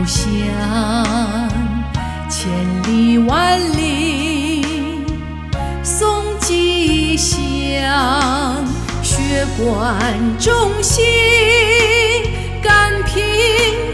[0.00, 0.24] 故乡，
[2.30, 2.50] 千
[2.84, 4.64] 里万里
[5.82, 8.64] 送吉祥，
[9.02, 9.94] 血贯
[10.38, 11.04] 中心，
[12.62, 13.20] 敢拼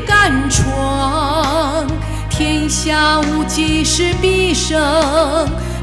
[0.07, 1.85] 敢闯，
[2.31, 4.79] 天下无极是必胜，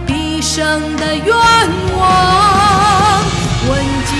[0.07, 1.35] 必胜的愿
[1.97, 3.21] 望。
[3.67, 4.17] 问尽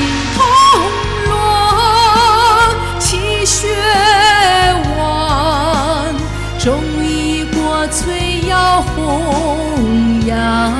[7.83, 10.71] 义国粹要弘扬。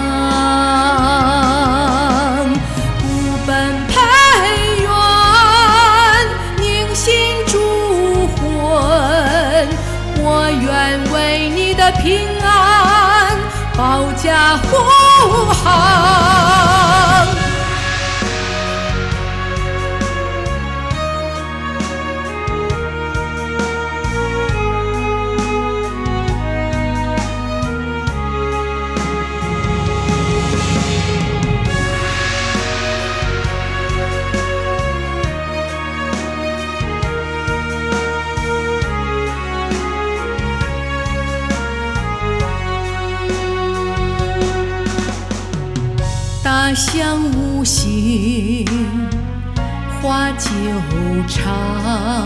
[3.01, 3.03] 孤
[3.45, 3.99] 本培
[4.81, 4.89] 元，
[6.59, 7.13] 凝心
[7.45, 7.59] 铸
[8.37, 9.67] 魂，
[10.21, 13.38] 我愿为你的平安
[13.75, 14.77] 保驾护
[15.51, 16.82] 航。
[46.73, 48.66] 大象无形，
[50.02, 50.49] 花久
[51.27, 52.23] 长，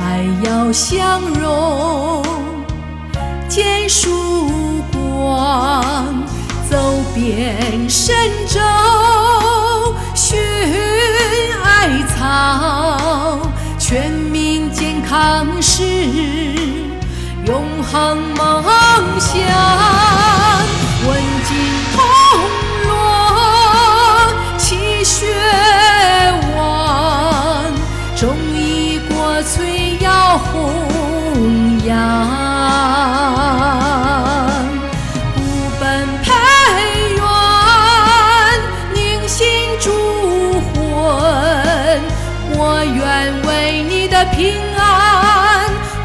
[0.00, 2.24] 爱要相融，
[3.48, 6.04] 见曙光，
[6.68, 6.76] 走
[7.14, 8.16] 遍神
[8.48, 8.60] 州，
[10.16, 10.36] 寻
[11.62, 13.38] 艾草，
[13.78, 15.84] 全民健康是
[17.46, 18.64] 永恒梦
[19.20, 20.43] 想。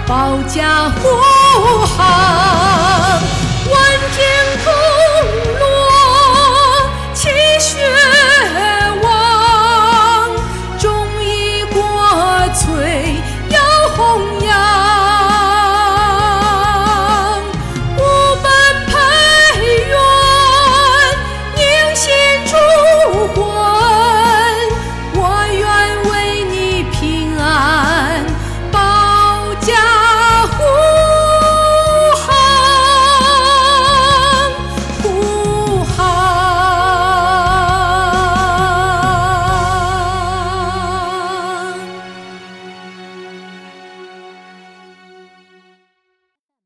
[0.09, 1.08] 保驾护
[1.86, 2.49] 航。